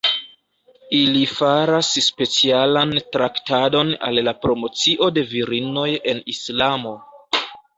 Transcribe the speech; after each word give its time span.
Ili 0.99 1.19
faras 1.33 1.89
specialan 2.05 2.95
traktadon 3.17 3.93
al 4.09 4.19
la 4.29 4.35
promocio 4.47 5.11
de 5.19 5.27
virinoj 5.35 5.89
en 6.15 6.27
Islamo. 6.35 6.97